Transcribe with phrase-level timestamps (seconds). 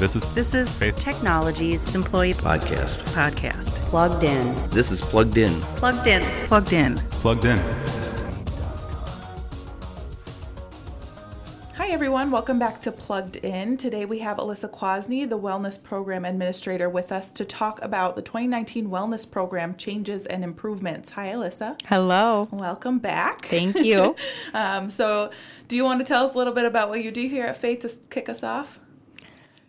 [0.00, 0.96] This is This is Faith.
[0.96, 2.96] Technologies Employee podcast.
[3.12, 3.74] Podcast.
[3.90, 4.70] Plugged in.
[4.70, 5.52] This is Plugged In.
[5.76, 6.22] Plugged in.
[6.46, 6.96] Plugged in.
[6.96, 7.58] plugged in.
[11.76, 12.30] Hi, everyone.
[12.30, 13.76] Welcome back to Plugged In.
[13.76, 18.22] Today we have Alyssa Kwasny, the Wellness Program Administrator, with us to talk about the
[18.22, 21.10] 2019 Wellness Program changes and improvements.
[21.10, 21.78] Hi, Alyssa.
[21.84, 22.48] Hello.
[22.50, 23.44] Welcome back.
[23.44, 24.16] Thank you.
[24.54, 25.30] Um, so,
[25.68, 27.58] do you want to tell us a little bit about what you do here at
[27.58, 28.80] Faith to kick us off?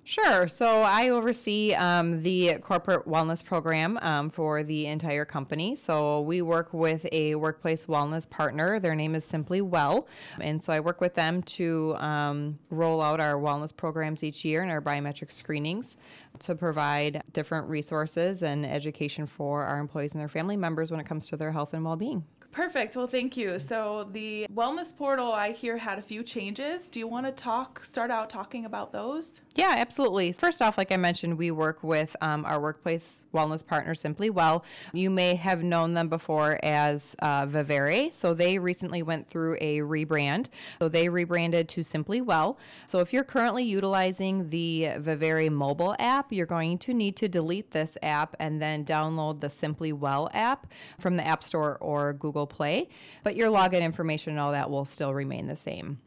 [0.04, 0.48] Sure.
[0.48, 5.76] So I oversee um, the corporate wellness program um, for the entire company.
[5.76, 8.80] So we work with a workplace wellness partner.
[8.80, 10.08] Their name is SimplyWell.
[10.40, 14.64] And so I work with them to um, roll out our wellness programs each year
[14.64, 15.98] and our biometric screenings
[16.40, 21.05] to provide different resources and education for our employees and their family members when it
[21.05, 22.23] comes to their health and well being.
[22.52, 22.98] Perfect.
[22.98, 23.59] Well, thank you.
[23.59, 26.89] So, the wellness portal I hear had a few changes.
[26.89, 29.39] Do you want to talk, start out talking about those?
[29.55, 30.34] Yeah, absolutely.
[30.34, 34.63] First off, like I mentioned, we work with um, our workplace wellness partner, SimplyWell.
[34.94, 38.11] You may have known them before as uh, Viverae.
[38.13, 40.47] So they recently went through a rebrand.
[40.80, 42.58] So they rebranded to SimplyWell.
[42.86, 47.72] So if you're currently utilizing the Viverae mobile app, you're going to need to delete
[47.72, 50.67] this app and then download the SimplyWell app
[51.00, 52.89] from the App Store or Google Play.
[53.23, 56.00] But your login information and all that will still remain the same.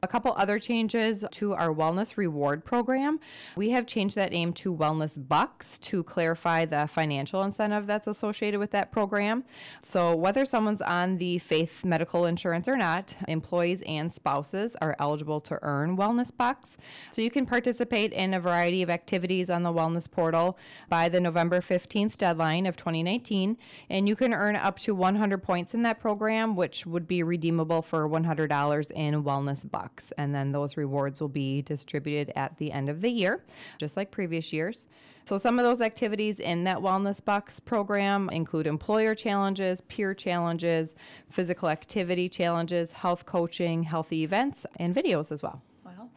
[0.00, 3.18] A couple other changes to our Wellness Reward program.
[3.56, 8.60] We have changed that name to Wellness Bucks to clarify the financial incentive that's associated
[8.60, 9.42] with that program.
[9.82, 15.40] So, whether someone's on the Faith medical insurance or not, employees and spouses are eligible
[15.40, 16.78] to earn Wellness Bucks.
[17.10, 21.20] So, you can participate in a variety of activities on the Wellness portal by the
[21.20, 23.56] November 15th deadline of 2019,
[23.90, 27.82] and you can earn up to 100 points in that program, which would be redeemable
[27.82, 29.87] for $100 in Wellness Bucks
[30.18, 33.44] and then those rewards will be distributed at the end of the year,
[33.78, 34.86] just like previous years.
[35.28, 40.94] So, some of those activities in that Wellness Bucks program include employer challenges, peer challenges,
[41.28, 45.60] physical activity challenges, health coaching, healthy events, and videos as well.
[45.84, 46.10] Well,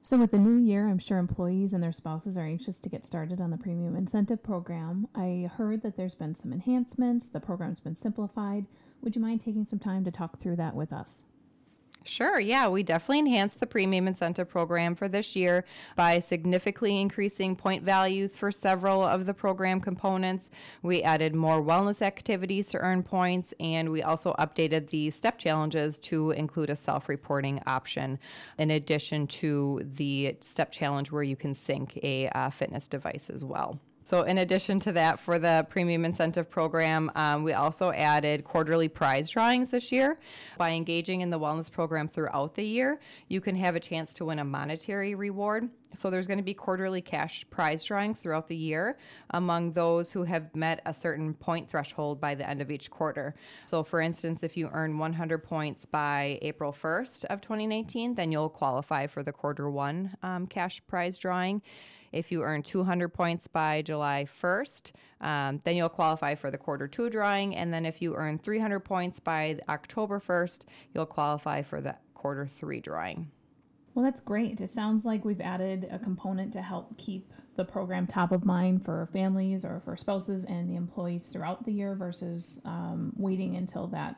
[0.00, 3.04] So, with the new year, I'm sure employees and their spouses are anxious to get
[3.04, 5.06] started on the premium incentive program.
[5.14, 8.64] I heard that there's been some enhancements, the program's been simplified.
[9.02, 11.24] Would you mind taking some time to talk through that with us?
[12.08, 15.64] Sure, yeah, we definitely enhanced the premium incentive program for this year
[15.96, 20.48] by significantly increasing point values for several of the program components.
[20.82, 25.98] We added more wellness activities to earn points, and we also updated the step challenges
[26.00, 28.20] to include a self reporting option,
[28.58, 33.44] in addition to the step challenge where you can sync a uh, fitness device as
[33.44, 33.80] well.
[34.06, 38.86] So, in addition to that, for the premium incentive program, um, we also added quarterly
[38.86, 40.20] prize drawings this year.
[40.58, 44.26] By engaging in the wellness program throughout the year, you can have a chance to
[44.26, 45.70] win a monetary reward.
[45.92, 48.96] So, there's going to be quarterly cash prize drawings throughout the year
[49.30, 53.34] among those who have met a certain point threshold by the end of each quarter.
[53.64, 58.50] So, for instance, if you earn 100 points by April 1st of 2019, then you'll
[58.50, 61.60] qualify for the quarter one um, cash prize drawing.
[62.12, 66.88] If you earn 200 points by July 1st, um, then you'll qualify for the quarter
[66.88, 67.56] two drawing.
[67.56, 72.46] And then if you earn 300 points by October 1st, you'll qualify for the quarter
[72.46, 73.30] three drawing.
[73.94, 74.60] Well, that's great.
[74.60, 78.84] It sounds like we've added a component to help keep the program top of mind
[78.84, 83.86] for families or for spouses and the employees throughout the year versus um, waiting until
[83.86, 84.16] that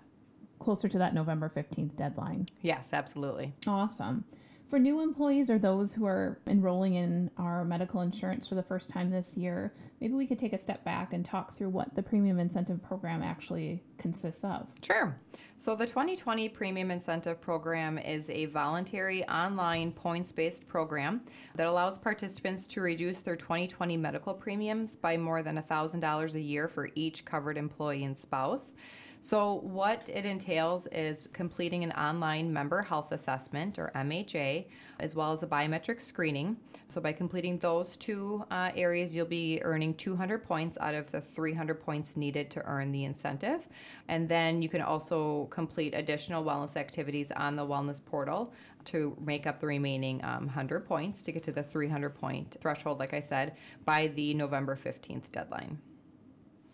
[0.59, 2.49] closer to that November 15th deadline.
[2.63, 3.55] Yes, absolutely.
[3.67, 4.25] Awesome.
[4.69, 8.91] For new employees or those who are enrolling in our medical insurance for the first
[8.91, 12.03] time this year, maybe we could take a step back and talk through what the
[12.03, 14.67] premium incentive program actually consists of.
[14.83, 15.19] Sure.
[15.57, 21.23] So, the 2020 Premium Incentive Program is a voluntary online points based program
[21.57, 26.69] that allows participants to reduce their 2020 medical premiums by more than $1,000 a year
[26.69, 28.75] for each covered employee and spouse.
[29.21, 34.67] So, what it entails is completing an online member health assessment or MHA,
[35.01, 36.57] as well as a biometric screening.
[36.87, 41.21] So, by completing those two uh, areas, you'll be earning 200 points out of the
[41.21, 43.67] 300 points needed to earn the incentive.
[44.07, 48.53] And then you can also complete additional wellness activities on the wellness portal
[48.85, 53.01] to make up the remaining um, 100 points to get to the 300 point threshold,
[53.01, 55.79] like I said, by the November 15th deadline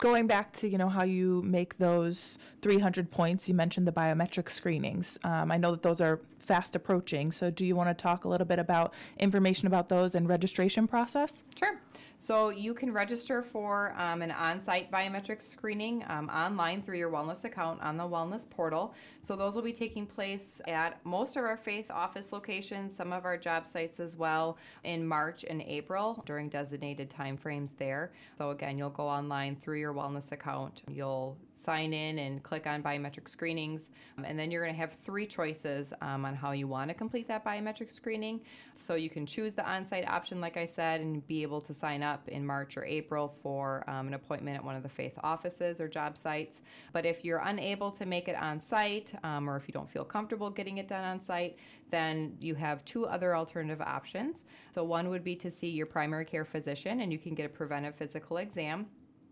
[0.05, 4.51] going back to you know how you make those 300 points you mentioned the biometric
[4.51, 8.27] screenings um, i know that those are fast approaching so do you want to talk
[8.27, 11.81] a little bit about information about those and registration process Sure.
[12.25, 17.45] So you can register for um, an on-site biometric screening um, online through your wellness
[17.45, 18.95] account on the wellness portal.
[19.21, 23.27] So those will be taking place at most of our faith office locations, some of
[23.27, 28.13] our job sites as well in March and April during designated timeframes there.
[28.39, 30.83] So again, you'll go online through your wellness account.
[30.89, 34.97] You'll sign in and click on biometric screenings, um, and then you're going to have
[35.05, 38.41] three choices um, on how you want to complete that biometric screening.
[38.77, 42.03] So you can choose the on-site option, like I said, and be able to sign
[42.03, 45.81] up in March or April for um, an appointment at one of the faith offices
[45.81, 46.63] or job sites.
[46.93, 50.05] But if you're unable to make it on site, um, or if you don't feel
[50.05, 51.59] comfortable getting it done on site,
[51.91, 54.45] then you have two other alternative options.
[54.73, 57.49] So one would be to see your primary care physician, and you can get a
[57.49, 58.87] preventive physical exam.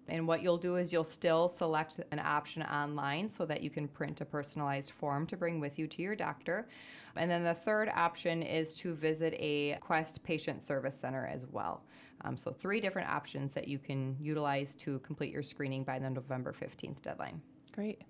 [0.08, 3.88] And what you'll do is you'll still select an option online so that you can
[3.88, 6.68] print a personalized form to bring with you to your doctor.
[7.16, 11.82] And then the third option is to visit a Quest Patient Service Center as well.
[12.24, 16.08] Um, so, three different options that you can utilize to complete your screening by the
[16.08, 17.40] November 15th deadline.
[17.72, 18.02] Great.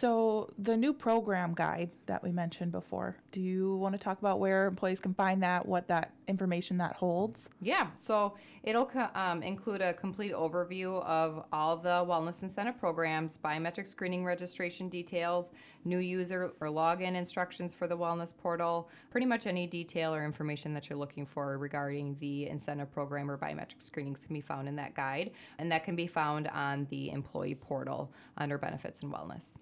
[0.00, 4.38] So, the new program guide that we mentioned before, do you want to talk about
[4.38, 7.48] where employees can find that, what that information that holds?
[7.60, 13.88] Yeah, so it'll um, include a complete overview of all the wellness incentive programs, biometric
[13.88, 15.50] screening registration details,
[15.84, 20.72] new user or login instructions for the wellness portal, pretty much any detail or information
[20.74, 24.76] that you're looking for regarding the incentive program or biometric screenings can be found in
[24.76, 29.54] that guide, and that can be found on the employee portal under benefits and wellness.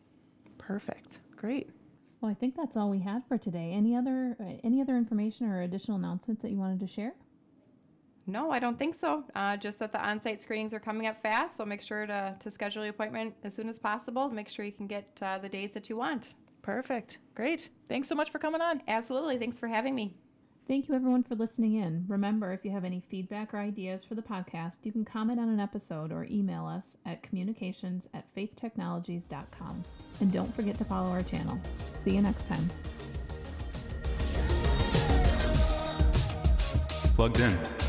[0.67, 1.21] Perfect.
[1.37, 1.71] Great.
[2.21, 3.71] Well, I think that's all we had for today.
[3.73, 7.15] Any other uh, any other information or additional announcements that you wanted to share?
[8.27, 9.23] No, I don't think so.
[9.37, 12.51] Uh, just that the on-site screenings are coming up fast, so make sure to, to
[12.51, 14.29] schedule your appointment as soon as possible.
[14.29, 16.31] Make sure you can get uh, the days that you want.
[16.63, 17.19] Perfect.
[17.37, 17.69] Great.
[17.89, 18.83] Thanks so much for coming on.
[18.89, 19.39] Absolutely.
[19.39, 20.17] Thanks for having me.
[20.69, 22.05] Thank you, everyone, for listening in.
[22.09, 25.49] Remember, if you have any feedback or ideas for the podcast, you can comment on
[25.49, 29.85] an episode or email us at communications at faithtechnologies.com.
[30.21, 31.61] And don't forget to follow our channel.
[31.95, 32.69] See you next time.
[37.15, 37.86] Plugged in.